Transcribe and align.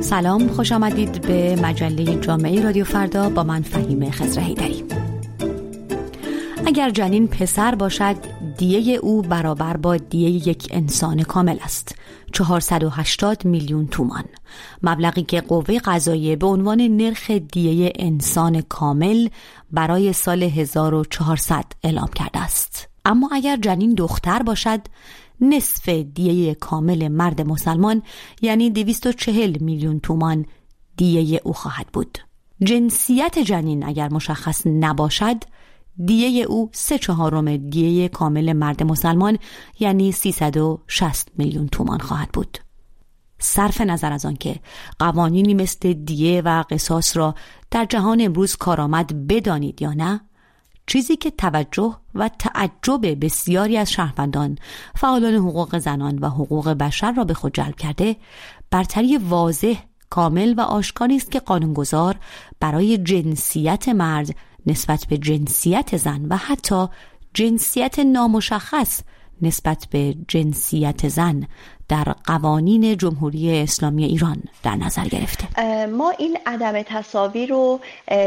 سلام 0.00 0.48
خوش 0.48 0.72
آمدید 0.72 1.26
به 1.26 1.56
مجله 1.62 2.20
جامعه 2.20 2.62
رادیو 2.62 2.84
فردا 2.84 3.30
با 3.30 3.42
من 3.42 3.62
فهیم 3.62 4.10
خزرهی 4.10 4.54
داریم 4.54 4.84
اگر 6.66 6.90
جنین 6.90 7.28
پسر 7.28 7.74
باشد 7.74 8.16
دیه 8.58 8.96
او 8.96 9.22
برابر 9.22 9.76
با 9.76 9.96
دیه 9.96 10.48
یک 10.48 10.68
انسان 10.70 11.22
کامل 11.22 11.56
است. 11.64 11.94
480 12.32 13.44
میلیون 13.44 13.86
تومان. 13.86 14.24
مبلغی 14.82 15.22
که 15.22 15.40
قوه 15.40 15.78
قضاییه 15.78 16.36
به 16.36 16.46
عنوان 16.46 16.80
نرخ 16.80 17.30
دیه 17.30 17.92
انسان 17.96 18.60
کامل 18.60 19.28
برای 19.70 20.12
سال 20.12 20.42
1400 20.42 21.64
اعلام 21.84 22.08
کرده 22.14 22.38
است. 22.38 22.88
اما 23.06 23.28
اگر 23.32 23.56
جنین 23.56 23.94
دختر 23.94 24.42
باشد 24.42 24.80
نصف 25.40 25.88
دیه 25.88 26.54
کامل 26.54 27.08
مرد 27.08 27.40
مسلمان 27.40 28.02
یعنی 28.42 28.70
240 28.70 29.62
میلیون 29.62 30.00
تومان 30.00 30.46
دیه 30.96 31.40
او 31.44 31.52
خواهد 31.52 31.86
بود. 31.92 32.18
جنسیت 32.64 33.38
جنین 33.38 33.84
اگر 33.84 34.12
مشخص 34.12 34.66
نباشد 34.66 35.36
دیه 36.04 36.44
او 36.44 36.70
سه 36.72 36.98
چهارم 36.98 37.56
دیه 37.56 38.08
کامل 38.08 38.52
مرد 38.52 38.82
مسلمان 38.82 39.38
یعنی 39.80 40.12
360 40.12 41.30
میلیون 41.38 41.68
تومان 41.68 41.98
خواهد 41.98 42.28
بود. 42.32 42.58
صرف 43.38 43.80
نظر 43.80 44.12
از 44.12 44.26
آنکه 44.26 44.60
قوانینی 44.98 45.54
مثل 45.54 45.92
دیه 45.92 46.42
و 46.44 46.64
قصاص 46.70 47.16
را 47.16 47.34
در 47.70 47.84
جهان 47.84 48.20
امروز 48.20 48.56
کارآمد 48.56 49.26
بدانید 49.26 49.82
یا 49.82 49.92
نه 49.92 50.20
چیزی 50.86 51.16
که 51.16 51.30
توجه 51.30 51.96
و 52.14 52.30
تعجب 52.38 53.24
بسیاری 53.24 53.76
از 53.76 53.92
شهروندان 53.92 54.58
فعالان 54.94 55.34
حقوق 55.34 55.78
زنان 55.78 56.18
و 56.18 56.28
حقوق 56.28 56.68
بشر 56.68 57.12
را 57.12 57.24
به 57.24 57.34
خود 57.34 57.54
جلب 57.54 57.76
کرده 57.76 58.16
برتری 58.70 59.18
واضح 59.18 59.74
کامل 60.10 60.54
و 60.56 60.60
آشکاری 60.60 61.16
است 61.16 61.30
که 61.30 61.40
قانونگذار 61.40 62.16
برای 62.60 62.98
جنسیت 62.98 63.88
مرد 63.88 64.36
نسبت 64.66 65.06
به 65.06 65.18
جنسیت 65.18 65.96
زن 65.96 66.26
و 66.26 66.36
حتی 66.36 66.86
جنسیت 67.34 67.98
نامشخص 67.98 69.00
نسبت 69.42 69.86
به 69.90 70.16
جنسیت 70.28 71.08
زن 71.08 71.46
در 71.88 72.14
قوانین 72.26 72.96
جمهوری 72.96 73.60
اسلامی 73.60 74.04
ایران 74.04 74.42
در 74.62 74.76
نظر 74.76 75.04
گرفته. 75.04 75.46
ما 75.86 76.10
این 76.18 76.38
عدم 76.46 76.82
تصاوی 76.82 77.46
رو 77.46 77.80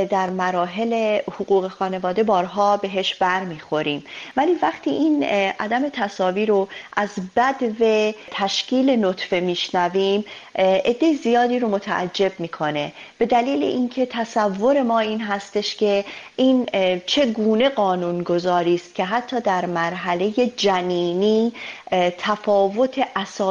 در 0.09 0.29
مراحل 0.29 1.19
حقوق 1.27 1.67
خانواده 1.67 2.23
بارها 2.23 2.77
بهش 2.77 3.16
بر 3.16 3.43
می‌خوریم 3.43 4.03
ولی 4.38 4.51
وقتی 4.61 4.89
این 4.89 5.23
عدم 5.59 5.89
تصاوی 5.89 6.45
رو 6.45 6.67
از 6.97 7.09
بد 7.35 7.63
و 7.79 8.13
تشکیل 8.31 9.05
نطفه 9.05 9.39
میشنویم 9.39 10.25
عده 10.85 11.13
زیادی 11.13 11.59
رو 11.59 11.69
متعجب 11.69 12.31
می‌کنه. 12.39 12.94
به 13.17 13.25
دلیل 13.25 13.63
اینکه 13.63 14.05
تصور 14.05 14.81
ما 14.81 14.99
این 14.99 15.21
هستش 15.21 15.75
که 15.75 16.05
این 16.35 16.66
چه 17.05 17.25
گونه 17.25 17.69
قانون 17.69 18.23
گذاری 18.23 18.75
است 18.75 18.95
که 18.95 19.05
حتی 19.05 19.41
در 19.41 19.66
مرحله 19.66 20.31
جنینی 20.57 21.53
تفاوت 22.17 22.99
اساسی 23.16 23.48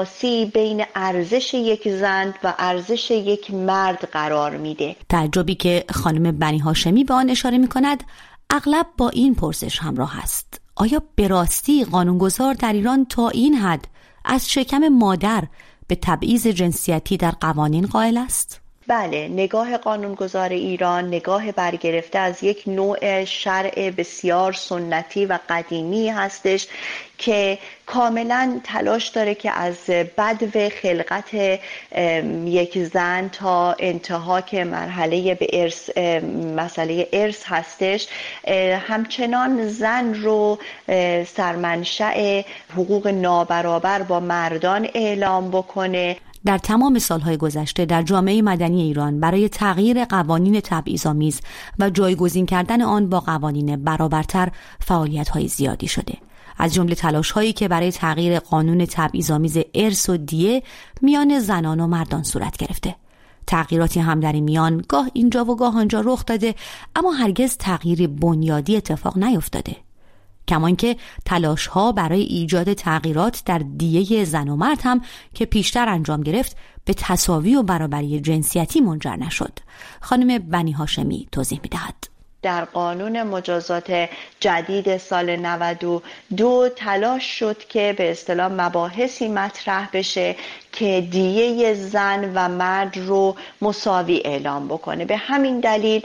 بین 0.54 0.84
ارزش 0.94 1.54
یک 1.54 1.88
زن 1.88 2.34
و 2.44 2.54
ارزش 2.58 3.10
یک 3.10 3.50
مرد 3.50 4.08
قرار 4.12 4.56
میده 4.56 4.96
تعجبی 5.08 5.54
که 5.54 5.84
خانم 5.90 6.38
بنی 6.38 6.58
هاشمی 6.58 7.04
به 7.04 7.14
آن 7.14 7.30
اشاره 7.30 7.58
می 7.58 7.68
کند 7.68 8.04
اغلب 8.50 8.86
با 8.96 9.08
این 9.08 9.34
پرسش 9.34 9.78
همراه 9.78 10.18
است 10.22 10.60
آیا 10.76 11.02
به 11.14 11.28
راستی 11.28 11.84
قانونگذار 11.84 12.54
در 12.54 12.72
ایران 12.72 13.04
تا 13.04 13.28
این 13.28 13.54
حد 13.54 13.88
از 14.24 14.50
شکم 14.50 14.88
مادر 14.88 15.44
به 15.86 15.94
تبعیض 16.02 16.46
جنسیتی 16.46 17.16
در 17.16 17.30
قوانین 17.30 17.86
قائل 17.86 18.16
است؟ 18.16 18.60
بله 18.88 19.28
نگاه 19.28 19.76
قانونگذار 19.76 20.48
ایران 20.48 21.06
نگاه 21.06 21.52
برگرفته 21.52 22.18
از 22.18 22.42
یک 22.42 22.62
نوع 22.66 23.24
شرع 23.24 23.90
بسیار 23.90 24.52
سنتی 24.52 25.26
و 25.26 25.38
قدیمی 25.48 26.08
هستش 26.08 26.68
که 27.18 27.58
کاملا 27.86 28.60
تلاش 28.64 29.08
داره 29.08 29.34
که 29.34 29.50
از 29.50 29.76
بد 29.86 30.56
و 30.56 30.68
خلقت 30.68 31.60
یک 32.44 32.78
زن 32.78 33.28
تا 33.28 33.76
انتها 33.78 34.40
که 34.40 34.64
مرحله 34.64 35.34
به 35.34 35.48
ارث 35.52 35.98
مسئله 36.56 37.08
ارث 37.12 37.42
هستش 37.46 38.08
همچنان 38.88 39.68
زن 39.68 40.14
رو 40.14 40.58
سرمنشأ 41.26 42.42
حقوق 42.72 43.08
نابرابر 43.08 44.02
با 44.02 44.20
مردان 44.20 44.88
اعلام 44.94 45.50
بکنه. 45.50 46.16
در 46.44 46.58
تمام 46.58 46.98
سالهای 46.98 47.36
گذشته 47.36 47.84
در 47.84 48.02
جامعه 48.02 48.42
مدنی 48.42 48.82
ایران 48.82 49.20
برای 49.20 49.48
تغییر 49.48 50.04
قوانین 50.04 50.60
تبعیض‌آمیز 50.60 51.40
و 51.78 51.90
جایگزین 51.90 52.46
کردن 52.46 52.82
آن 52.82 53.08
با 53.08 53.20
قوانین 53.20 53.84
برابرتر 53.84 54.48
فعالیت‌های 54.80 55.48
زیادی 55.48 55.88
شده. 55.88 56.14
از 56.58 56.74
جمله 56.74 56.94
تلاش 56.94 57.30
هایی 57.30 57.52
که 57.52 57.68
برای 57.68 57.92
تغییر 57.92 58.38
قانون 58.38 58.86
تبعیض‌آمیز 58.86 59.58
ارث 59.74 60.08
و 60.08 60.16
دیه 60.16 60.62
میان 61.02 61.38
زنان 61.38 61.80
و 61.80 61.86
مردان 61.86 62.22
صورت 62.22 62.56
گرفته. 62.56 62.94
تغییراتی 63.46 64.00
هم 64.00 64.20
در 64.20 64.32
میان 64.32 64.84
گاه 64.88 65.10
اینجا 65.12 65.44
و 65.44 65.56
گاه 65.56 65.76
آنجا 65.76 66.00
رخ 66.00 66.26
داده 66.26 66.54
اما 66.96 67.12
هرگز 67.12 67.56
تغییر 67.56 68.06
بنیادی 68.06 68.76
اتفاق 68.76 69.18
نیفتاده. 69.18 69.76
کمان 70.48 70.76
که 70.76 70.96
تلاش 71.24 71.66
ها 71.66 71.92
برای 71.92 72.22
ایجاد 72.22 72.72
تغییرات 72.72 73.42
در 73.46 73.58
دیه 73.58 74.24
زن 74.24 74.48
و 74.48 74.56
مرد 74.56 74.80
هم 74.82 75.00
که 75.34 75.46
پیشتر 75.46 75.88
انجام 75.88 76.22
گرفت 76.22 76.56
به 76.84 76.94
تصاوی 76.94 77.54
و 77.54 77.62
برابری 77.62 78.20
جنسیتی 78.20 78.80
منجر 78.80 79.16
نشد 79.16 79.58
خانم 80.00 80.38
بنی 80.38 80.72
هاشمی 80.72 81.28
توضیح 81.32 81.60
می 81.62 81.68
دهد. 81.68 82.18
در 82.42 82.64
قانون 82.64 83.22
مجازات 83.22 84.08
جدید 84.40 84.96
سال 84.96 85.36
92 85.36 86.68
تلاش 86.76 87.24
شد 87.38 87.58
که 87.58 87.94
به 87.98 88.10
اصطلاح 88.10 88.52
مباحثی 88.52 89.28
مطرح 89.28 89.88
بشه 89.92 90.36
که 90.78 91.08
دیه 91.10 91.74
زن 91.74 92.32
و 92.34 92.48
مرد 92.48 92.96
رو 92.96 93.36
مساوی 93.62 94.22
اعلام 94.24 94.68
بکنه. 94.68 95.04
به 95.04 95.16
همین 95.16 95.60
دلیل 95.60 96.02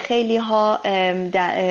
خیلی 0.00 0.36
ها 0.36 0.80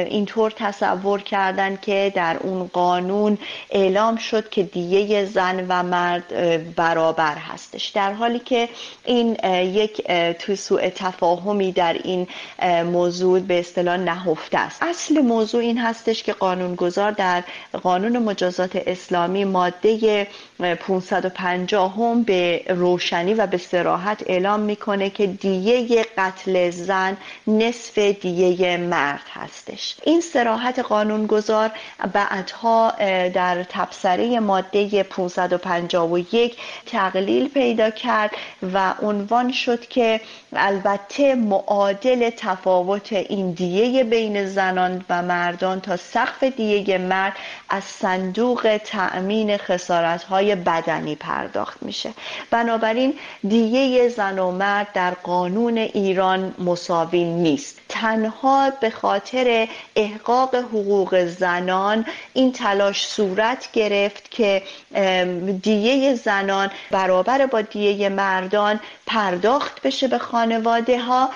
اینطور 0.09 0.51
تصور 0.51 1.21
کردن 1.21 1.75
که 1.81 2.11
در 2.15 2.37
اون 2.37 2.67
قانون 2.73 3.37
اعلام 3.69 4.15
شد 4.15 4.49
که 4.49 4.63
دیه 4.63 5.25
زن 5.25 5.65
و 5.69 5.83
مرد 5.83 6.75
برابر 6.75 7.35
هستش. 7.35 7.87
در 7.87 8.13
حالی 8.13 8.39
که 8.39 8.69
این 9.05 9.37
یک 9.53 10.11
تو 10.33 10.55
سوء 10.55 10.89
تفاهمی 10.89 11.71
در 11.71 11.93
این 12.03 12.27
موضوع 12.83 13.39
به 13.39 13.59
اصطلاح 13.59 13.97
نهفته 13.97 14.57
است. 14.57 14.83
اصل 14.83 15.21
موضوع 15.21 15.61
این 15.61 15.77
هستش 15.77 16.23
که 16.23 16.33
قانونگذار 16.33 17.11
در 17.11 17.43
قانون 17.83 18.17
مجازات 18.17 18.75
اسلامی 18.75 19.45
ماده 19.45 20.27
550 20.59 21.95
هم 21.95 22.23
به 22.23 22.40
روشنی 22.69 23.33
و 23.33 23.47
به 23.47 23.57
سراحت 23.57 24.23
اعلام 24.25 24.59
می‌کنه 24.59 25.09
که 25.09 25.27
دیه 25.27 26.05
قتل 26.17 26.69
زن 26.69 27.17
نصف 27.47 27.97
دیه 27.97 28.77
مرد 28.77 29.25
هستش. 29.33 29.95
این 30.03 30.21
سراحت 30.21 30.79
قانونگذار 30.79 31.71
بعدها 32.13 32.91
در 33.33 33.63
تبصره 33.63 34.39
ماده 34.39 35.03
551 35.03 36.57
تقلیل 36.85 37.49
پیدا 37.49 37.89
کرد 37.89 38.31
و 38.73 38.93
عنوان 39.01 39.51
شد 39.51 39.87
که 39.87 40.21
البته 40.53 41.35
معادل 41.35 42.29
تفاوت 42.29 43.13
این 43.13 43.51
دیه 43.51 44.03
بین 44.03 44.45
زنان 44.45 45.05
و 45.09 45.21
مردان 45.21 45.81
تا 45.81 45.97
سقف 45.97 46.43
دیه 46.43 46.97
مرد 46.97 47.33
از 47.69 47.83
صندوق 47.83 48.79
تأمین 48.85 49.57
خسارت 49.57 50.23
های 50.23 50.55
بدنی 50.55 51.15
پرداخت 51.15 51.83
میشه. 51.83 52.09
بنابراین 52.51 53.13
دیه 53.47 54.09
زن 54.09 54.39
و 54.39 54.51
مرد 54.51 54.87
در 54.93 55.11
قانون 55.11 55.77
ایران 55.77 56.55
مساوی 56.59 57.23
نیست. 57.23 57.81
تنها 57.89 58.69
به 58.69 58.89
خاطر 58.89 59.67
احقاق 59.95 60.55
حقوق 60.55 61.25
زنان 61.25 62.05
این 62.33 62.51
تلاش 62.51 63.05
صورت 63.07 63.71
گرفت 63.73 64.31
که 64.31 64.63
دیه 65.61 66.15
زنان 66.15 66.71
برابر 66.91 67.45
با 67.45 67.61
دیه 67.61 68.09
مردان 68.09 68.79
پرداخت 69.05 69.81
بشه 69.81 70.07
به 70.07 70.17
خانواده 70.17 70.99
ها 70.99 71.29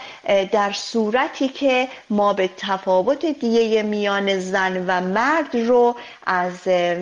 در 0.51 0.71
صورتی 0.71 1.47
که 1.47 1.87
ما 2.09 2.33
به 2.33 2.49
تفاوت 2.57 3.25
دیه 3.25 3.83
میان 3.83 4.39
زن 4.39 4.85
و 4.87 5.01
مرد 5.01 5.55
رو 5.55 5.95
از 6.25 6.53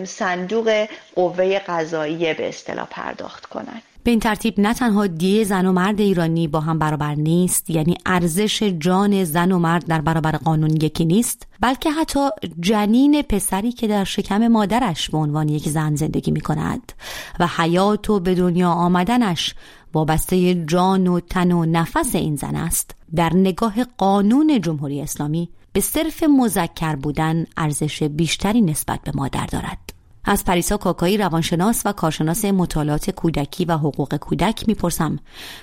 صندوق 0.08 0.86
قوه 1.14 1.58
قضاییه 1.58 2.34
به 2.34 2.48
اصطلاح 2.48 2.86
پرداخت 2.90 3.46
کنند 3.46 3.82
به 4.04 4.10
این 4.10 4.20
ترتیب 4.20 4.60
نه 4.60 4.74
تنها 4.74 5.06
دیه 5.06 5.44
زن 5.44 5.66
و 5.66 5.72
مرد 5.72 6.00
ایرانی 6.00 6.48
با 6.48 6.60
هم 6.60 6.78
برابر 6.78 7.14
نیست 7.14 7.70
یعنی 7.70 7.96
ارزش 8.06 8.62
جان 8.62 9.24
زن 9.24 9.52
و 9.52 9.58
مرد 9.58 9.86
در 9.86 10.00
برابر 10.00 10.32
قانون 10.32 10.70
یکی 10.70 11.04
نیست 11.04 11.46
بلکه 11.60 11.90
حتی 11.90 12.28
جنین 12.60 13.22
پسری 13.22 13.72
که 13.72 13.88
در 13.88 14.04
شکم 14.04 14.48
مادرش 14.48 15.10
به 15.10 15.18
عنوان 15.18 15.48
یک 15.48 15.68
زن 15.68 15.94
زندگی 15.94 16.30
می 16.30 16.40
کند 16.40 16.92
و 17.40 17.48
حیات 17.56 18.10
و 18.10 18.20
به 18.20 18.34
دنیا 18.34 18.70
آمدنش 18.70 19.54
وابسته 19.94 20.54
جان 20.54 21.06
و 21.06 21.20
تن 21.20 21.52
و 21.52 21.64
نفس 21.64 22.14
این 22.14 22.36
زن 22.36 22.56
است 22.56 22.94
در 23.14 23.34
نگاه 23.34 23.84
قانون 23.84 24.60
جمهوری 24.60 25.00
اسلامی 25.00 25.48
به 25.72 25.80
صرف 25.80 26.22
مذکر 26.22 26.96
بودن 26.96 27.46
ارزش 27.56 28.02
بیشتری 28.02 28.60
نسبت 28.60 29.00
به 29.00 29.12
مادر 29.14 29.46
دارد. 29.46 29.83
از 30.24 30.44
پریسا 30.44 30.76
کاکایی 30.76 31.16
روانشناس 31.16 31.82
و 31.84 31.92
کارشناس 31.92 32.44
مطالعات 32.44 33.10
کودکی 33.10 33.64
و 33.64 33.72
حقوق 33.72 34.16
کودک 34.16 34.68
می‌پرسم 34.68 35.18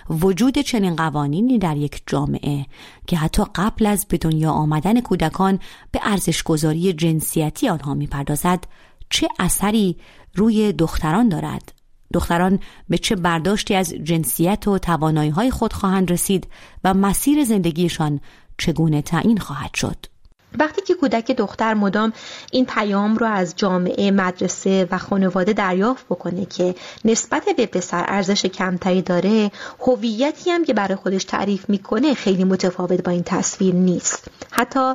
وجود 0.10 0.58
چنین 0.58 0.96
قوانینی 0.96 1.60
در 1.60 1.78
یک 1.78 2.02
جامعه 2.08 2.66
که 3.08 3.18
حتی 3.18 3.44
قبل 3.56 3.86
از 3.86 4.06
به 4.10 4.18
دنیا 4.18 4.52
آمدن 4.52 5.02
کودکان 5.02 5.60
به 5.92 6.00
ارزشگذاری 6.04 6.94
جنسیتی 6.94 7.70
آنها 7.70 7.94
می‌پردازد 7.94 8.64
چه 9.10 9.28
اثری 9.40 9.98
روی 10.36 10.74
دختران 10.74 11.30
دارد؟ 11.30 11.74
دختران 12.14 12.60
به 12.90 12.98
چه 12.98 13.16
برداشتی 13.16 13.76
از 13.76 13.94
جنسیت 13.94 14.68
و 14.68 14.78
توانایی 14.78 15.30
های 15.30 15.52
خود 15.52 15.74
خواهند 15.74 16.12
رسید 16.12 16.48
و 16.84 16.94
مسیر 16.94 17.44
زندگیشان 17.44 18.20
چگونه 18.58 19.02
تعیین 19.02 19.38
خواهد 19.38 19.74
شد؟ 19.74 20.11
وقتی 20.60 20.82
که 20.82 20.94
کودک 20.94 21.32
دختر 21.32 21.74
مدام 21.74 22.14
این 22.52 22.66
پیام 22.66 23.16
رو 23.16 23.26
از 23.26 23.54
جامعه 23.56 24.12
مدرسه 24.12 24.88
و 24.92 24.98
خانواده 24.98 25.54
دریافت 25.54 26.06
بکنه 26.06 26.46
که 26.46 26.76
نسبت 27.06 27.46
به 27.58 27.66
پسر 27.66 28.06
ارزش 28.08 28.46
کمتری 28.46 29.02
داره 29.02 29.52
هویتی 29.80 30.50
هم 30.50 30.66
که 30.66 30.74
برای 30.74 30.96
خودش 30.96 31.24
تعریف 31.24 31.70
می‌کنه 31.70 32.14
خیلی 32.14 32.44
متفاوت 32.44 33.04
با 33.04 33.12
این 33.12 33.24
تصویر 33.24 33.76
نیست. 33.76 34.28
حتی 34.52 34.94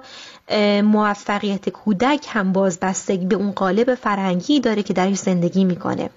موفقیت 0.83 1.69
کودک 1.69 2.27
هم 2.29 2.53
باز 2.53 2.81
بستگی 2.81 3.27
به 3.27 3.37
اون 3.37 3.53
قالب 3.53 3.95
فرنگی 3.95 4.61
داره 4.61 4.83
که 4.83 4.93
درش 4.93 5.17
زندگی 5.17 5.65
می‌کنه. 5.65 6.11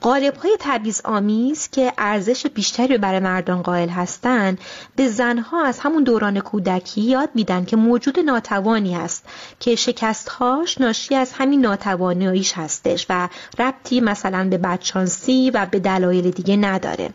قالب 0.00 0.36
های 0.36 0.56
تبعیض 0.60 1.00
آمیز 1.04 1.68
که 1.70 1.92
ارزش 1.98 2.46
بیشتری 2.46 2.98
برای 2.98 3.20
مردان 3.20 3.62
قائل 3.62 3.88
هستند 3.88 4.58
به 4.96 5.08
زنها 5.08 5.64
از 5.64 5.78
همون 5.78 6.04
دوران 6.04 6.40
کودکی 6.40 7.00
یاد 7.00 7.28
میدن 7.34 7.64
که 7.64 7.76
موجود 7.76 8.18
ناتوانی 8.18 8.96
است 8.96 9.24
که 9.60 9.74
شکستهاش 9.74 10.80
ناشی 10.80 11.14
از 11.14 11.32
همین 11.32 11.60
ناتوانیش 11.60 12.52
هستش 12.52 13.06
و 13.08 13.28
ربطی 13.58 14.00
مثلا 14.00 14.48
به 14.50 14.58
بدشانسی 14.58 15.50
و 15.50 15.66
به 15.66 15.78
دلایل 15.78 16.30
دیگه 16.30 16.56
نداره. 16.56 17.10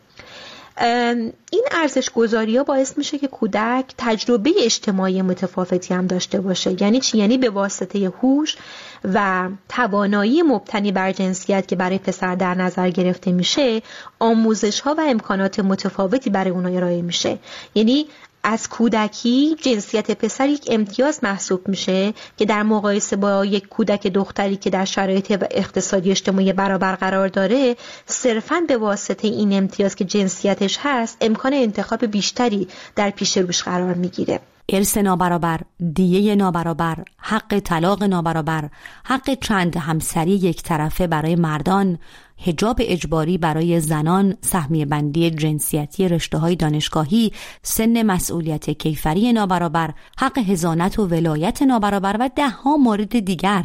این 0.79 1.63
ارزش 1.71 2.09
گذاری 2.09 2.57
ها 2.57 2.63
باعث 2.63 2.97
میشه 2.97 3.17
که 3.17 3.27
کودک 3.27 3.85
تجربه 3.97 4.51
اجتماعی 4.59 5.21
متفاوتی 5.21 5.93
هم 5.93 6.07
داشته 6.07 6.41
باشه. 6.41 6.81
یعنی 6.81 6.99
چی؟ 6.99 7.17
یعنی 7.17 7.37
به 7.37 7.49
واسطه 7.49 8.13
هوش 8.21 8.57
و 9.03 9.49
توانایی 9.69 10.41
مبتنی 10.41 10.91
بر 10.91 11.11
جنسیت 11.11 11.67
که 11.67 11.75
برای 11.75 11.97
پسر 11.97 12.35
در 12.35 12.55
نظر 12.55 12.89
گرفته 12.89 13.31
میشه 13.31 13.81
آموزش 14.19 14.79
ها 14.79 14.95
و 14.97 15.01
امکانات 15.01 15.59
متفاوتی 15.59 16.29
برای 16.29 16.51
اونها 16.51 16.75
ارائه 16.75 17.01
میشه. 17.01 17.39
یعنی 17.75 18.05
از 18.43 18.69
کودکی 18.69 19.55
جنسیت 19.61 20.11
پسر 20.11 20.49
یک 20.49 20.67
امتیاز 20.71 21.19
محسوب 21.23 21.67
میشه 21.67 22.13
که 22.37 22.45
در 22.45 22.63
مقایسه 22.63 23.15
با 23.15 23.45
یک 23.45 23.67
کودک 23.67 24.07
دختری 24.07 24.55
که 24.55 24.69
در 24.69 24.85
شرایط 24.85 25.43
اقتصادی 25.51 26.11
اجتماعی 26.11 26.53
برابر 26.53 26.95
قرار 26.95 27.27
داره 27.27 27.75
صرفا 28.05 28.63
به 28.67 28.77
واسطه 28.77 29.27
این 29.27 29.53
امتیاز 29.53 29.95
که 29.95 30.05
جنسیتش 30.05 30.79
هست 30.81 31.17
امکان 31.21 31.53
انتخاب 31.53 32.05
بیشتری 32.05 32.67
در 32.95 33.09
پیش 33.09 33.37
روش 33.37 33.63
قرار 33.63 33.93
می‌گیره. 33.93 34.39
ارث 34.73 34.97
نابرابر، 34.97 35.61
دیه 35.93 36.35
نابرابر، 36.35 37.03
حق 37.17 37.59
طلاق 37.59 38.03
نابرابر، 38.03 38.69
حق 39.05 39.33
چند 39.33 39.77
همسری 39.77 40.31
یک 40.31 40.63
طرفه 40.63 41.07
برای 41.07 41.35
مردان، 41.35 41.97
هجاب 42.37 42.77
اجباری 42.79 43.37
برای 43.37 43.79
زنان، 43.79 44.37
سهمیه 44.41 44.85
بندی 44.85 45.31
جنسیتی 45.31 46.07
رشته 46.07 46.37
های 46.37 46.55
دانشگاهی، 46.55 47.31
سن 47.61 48.01
مسئولیت 48.01 48.69
کیفری 48.69 49.33
نابرابر، 49.33 49.93
حق 50.17 50.37
هزانت 50.37 50.99
و 50.99 51.07
ولایت 51.07 51.61
نابرابر 51.61 52.17
و 52.19 52.29
دهها 52.35 52.77
مورد 52.77 53.19
دیگر 53.19 53.63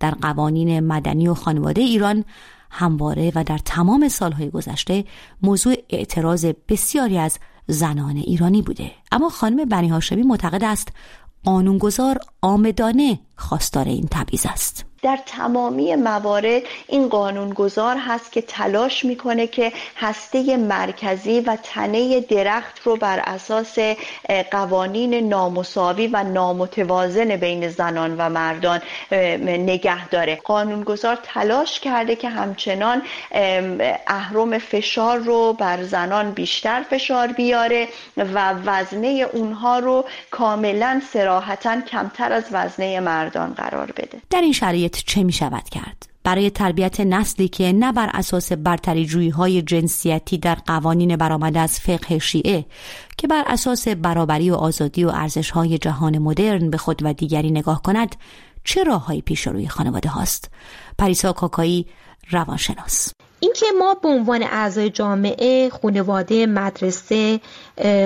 در 0.00 0.10
قوانین 0.10 0.80
مدنی 0.80 1.28
و 1.28 1.34
خانواده 1.34 1.82
ایران 1.82 2.24
همواره 2.70 3.32
و 3.34 3.44
در 3.44 3.58
تمام 3.58 4.08
سالهای 4.08 4.50
گذشته 4.50 5.04
موضوع 5.42 5.74
اعتراض 5.90 6.46
بسیاری 6.68 7.18
از 7.18 7.38
زنان 7.66 8.16
ایرانی 8.16 8.62
بوده. 8.62 8.90
اما 9.12 9.28
خانم 9.28 9.64
بنی 9.64 9.88
هاشمی 9.88 10.22
معتقد 10.22 10.64
است 10.64 10.88
قانونگذار 11.44 12.18
آمدانه 12.42 13.18
خواستار 13.36 13.84
این 13.84 14.08
تبعیض 14.10 14.46
است. 14.46 14.84
در 15.06 15.18
تمامی 15.26 15.96
موارد 15.96 16.62
این 16.88 17.08
قانونگذار 17.08 17.96
هست 17.96 18.32
که 18.32 18.42
تلاش 18.42 19.04
می‌کنه 19.04 19.46
که 19.46 19.72
هسته 19.96 20.56
مرکزی 20.56 21.40
و 21.40 21.56
تنه 21.62 22.20
درخت 22.20 22.80
رو 22.84 22.96
بر 22.96 23.18
اساس 23.18 23.78
قوانین 24.50 25.28
نامساوی 25.28 26.06
و 26.06 26.22
نامتوازن 26.22 27.36
بین 27.36 27.68
زنان 27.68 28.16
و 28.18 28.28
مردان 28.28 28.80
نگه 29.46 30.08
داره. 30.08 30.36
قانونگذار 30.44 31.18
تلاش 31.22 31.80
کرده 31.80 32.16
که 32.16 32.28
همچنان 32.28 33.02
اهرم 34.06 34.58
فشار 34.58 35.18
رو 35.18 35.52
بر 35.52 35.82
زنان 35.82 36.30
بیشتر 36.30 36.82
فشار 36.90 37.26
بیاره 37.26 37.88
و 38.16 38.54
وزنه 38.64 39.26
اونها 39.32 39.78
رو 39.78 40.04
کاملا 40.30 41.02
سراحتا 41.12 41.80
کمتر 41.80 42.32
از 42.32 42.44
وزنه 42.52 43.00
مردان 43.00 43.52
قرار 43.52 43.92
بده. 43.92 44.18
در 44.30 44.40
این 44.40 44.52
شرایط 44.52 44.95
چه 45.06 45.22
می 45.22 45.32
شود 45.32 45.64
کرد؟ 45.64 46.16
برای 46.24 46.50
تربیت 46.50 47.00
نسلی 47.00 47.48
که 47.48 47.72
نه 47.72 47.92
بر 47.92 48.10
اساس 48.14 48.52
برتری 48.52 49.06
جویی 49.06 49.28
های 49.28 49.62
جنسیتی 49.62 50.38
در 50.38 50.54
قوانین 50.54 51.16
برآمده 51.16 51.60
از 51.60 51.80
فقه 51.80 52.18
شیعه 52.18 52.64
که 53.18 53.26
بر 53.26 53.44
اساس 53.46 53.88
برابری 53.88 54.50
و 54.50 54.54
آزادی 54.54 55.04
و 55.04 55.08
ارزش 55.08 55.50
های 55.50 55.78
جهان 55.78 56.18
مدرن 56.18 56.70
به 56.70 56.76
خود 56.76 57.02
و 57.04 57.12
دیگری 57.12 57.50
نگاه 57.50 57.82
کند 57.82 58.16
چه 58.64 58.84
راههایی 58.84 59.22
پیش 59.22 59.46
روی 59.46 59.68
خانواده 59.68 60.08
هاست 60.08 60.50
پریسا 60.98 61.32
کاکایی 61.32 61.86
روانشناس 62.30 63.12
اینکه 63.40 63.66
ما 63.78 63.94
به 63.94 64.08
عنوان 64.08 64.42
اعضای 64.42 64.90
جامعه 64.90 65.70
خانواده 65.82 66.46
مدرسه 66.46 67.40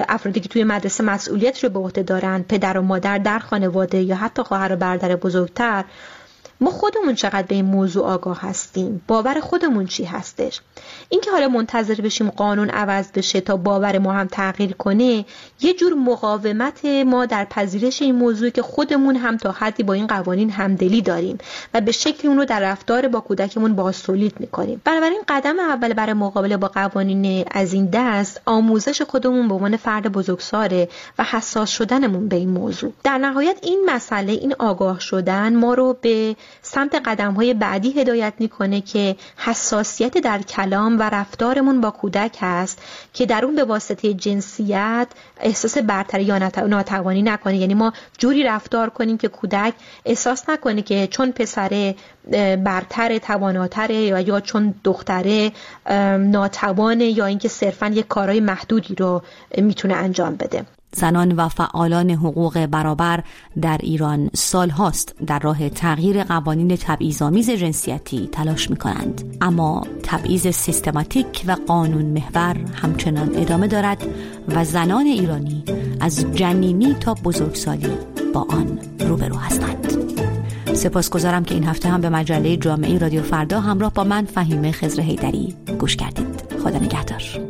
افرادی 0.08 0.40
که 0.40 0.48
توی 0.48 0.64
مدرسه 0.64 1.04
مسئولیت 1.04 1.64
رو 1.64 1.70
به 1.70 1.78
عهده 1.78 2.02
دارند 2.02 2.46
پدر 2.46 2.78
و 2.78 2.82
مادر 2.82 3.18
در 3.18 3.38
خانواده 3.38 4.02
یا 4.02 4.16
حتی 4.16 4.42
خواهر 4.42 4.72
و 4.72 4.76
برادر 4.76 5.16
بزرگتر 5.16 5.84
ما 6.60 6.70
خودمون 6.70 7.14
چقدر 7.14 7.42
به 7.42 7.54
این 7.54 7.64
موضوع 7.64 8.04
آگاه 8.04 8.40
هستیم. 8.40 9.02
باور 9.08 9.40
خودمون 9.40 9.86
چی 9.86 10.04
هستش؟ 10.04 10.60
اینکه 11.08 11.30
حالا 11.30 11.48
منتظر 11.48 11.94
بشیم 11.94 12.30
قانون 12.30 12.70
عوض 12.70 13.12
بشه 13.12 13.40
تا 13.40 13.56
باور 13.56 13.98
ما 13.98 14.12
هم 14.12 14.26
تغییر 14.26 14.72
کنه 14.72 15.24
یه 15.60 15.74
جور 15.74 15.94
مقاومت 15.94 16.84
ما 16.84 17.26
در 17.26 17.44
پذیرش 17.44 18.02
این 18.02 18.14
موضوع 18.14 18.50
که 18.50 18.62
خودمون 18.62 19.16
هم 19.16 19.36
تا 19.36 19.52
حدی 19.52 19.82
با 19.82 19.92
این 19.92 20.06
قوانین 20.06 20.50
همدلی 20.50 21.02
داریم 21.02 21.38
و 21.74 21.80
به 21.80 21.92
شکلی 21.92 22.28
اون 22.28 22.38
رو 22.38 22.44
در 22.44 22.60
رفتار 22.60 23.08
با 23.08 23.20
کودکمون 23.20 23.74
باستولید 23.74 24.40
می‌کنیم. 24.40 24.80
بنابراین 24.84 25.20
قدم 25.28 25.60
اول 25.60 25.92
برای 25.92 26.12
مقابله 26.12 26.56
با 26.56 26.68
قوانین 26.68 27.44
از 27.50 27.72
این 27.72 27.88
دست 27.92 28.40
آموزش 28.46 29.02
خودمون 29.02 29.48
به 29.48 29.54
عنوان 29.54 29.76
فرد 29.76 30.12
بزرگساله 30.12 30.88
و 31.18 31.24
حساس 31.24 31.70
شدنمون 31.70 32.28
به 32.28 32.36
این 32.36 32.48
موضوع. 32.50 32.92
در 33.04 33.18
نهایت 33.18 33.58
این 33.62 33.82
مسئله 33.86 34.32
این 34.32 34.54
آگاه 34.58 35.00
شدن 35.00 35.56
ما 35.56 35.74
رو 35.74 35.96
به 36.00 36.36
سمت 36.62 36.94
قدم 37.04 37.32
های 37.34 37.54
بعدی 37.54 38.00
هدایت 38.00 38.32
می‌کنه 38.38 38.80
که 38.80 39.16
حساسیت 39.36 40.18
در 40.18 40.42
کلام 40.42 40.98
و 40.98 41.02
رفتارمون 41.02 41.80
با 41.80 41.90
کودک 41.90 42.36
هست 42.40 42.82
که 43.14 43.26
در 43.26 43.44
اون 43.44 43.56
به 43.56 43.64
واسطه 43.64 44.14
جنسیت 44.14 45.08
احساس 45.40 45.78
برتری 45.78 46.24
یا 46.24 46.38
ناتوانی 46.66 47.22
نکنه. 47.22 47.56
یعنی 47.56 47.74
ما 47.74 47.92
جوری 48.18 48.42
رفتار 48.42 48.90
کنیم 48.90 49.18
که 49.18 49.28
کودک 49.28 49.74
احساس 50.04 50.48
نکنه 50.48 50.82
که 50.82 51.06
چون 51.06 51.32
پسر 51.32 51.94
برتر 52.64 53.18
تواناتره 53.18 53.94
یا 53.94 54.20
یا 54.20 54.40
چون 54.40 54.74
دختره 54.84 55.52
ناتوانه 56.18 57.04
یا 57.04 57.26
اینکه 57.26 57.48
صرفا 57.48 57.86
یک 57.86 58.08
کارهای 58.08 58.40
محدودی 58.40 58.94
رو 58.94 59.22
می‌تونه 59.58 59.94
انجام 59.94 60.36
بده. 60.36 60.64
زنان 60.92 61.32
و 61.32 61.48
فعالان 61.48 62.10
حقوق 62.10 62.66
برابر 62.66 63.24
در 63.62 63.78
ایران 63.82 64.30
سال 64.34 64.70
هاست 64.70 65.14
در 65.26 65.38
راه 65.38 65.68
تغییر 65.68 66.24
قوانین 66.24 66.76
تبعیض‌آمیز 66.76 67.50
جنسیتی 67.50 68.28
تلاش 68.32 68.70
می 68.70 68.76
کنند 68.76 69.36
اما 69.40 69.86
تبعیض 70.02 70.46
سیستماتیک 70.46 71.44
و 71.46 71.56
قانون 71.66 72.04
محور 72.04 72.56
همچنان 72.74 73.30
ادامه 73.34 73.66
دارد 73.66 74.06
و 74.48 74.64
زنان 74.64 75.06
ایرانی 75.06 75.64
از 76.00 76.26
جنینی 76.32 76.94
تا 76.94 77.14
بزرگسالی 77.14 77.98
با 78.34 78.46
آن 78.48 78.78
روبرو 78.98 79.36
هستند. 79.36 80.10
سپاسگزارم 80.74 81.44
که 81.44 81.54
این 81.54 81.64
هفته 81.64 81.88
هم 81.88 82.00
به 82.00 82.08
مجله 82.08 82.56
جامعه 82.56 82.98
رادیو 82.98 83.22
فردا 83.22 83.60
همراه 83.60 83.92
با 83.92 84.04
من 84.04 84.24
فهیمه 84.24 84.72
خزر 84.72 85.02
هیدری 85.02 85.56
گوش 85.78 85.96
کردید. 85.96 86.42
خدا 86.64 86.78
نگهدار. 86.78 87.49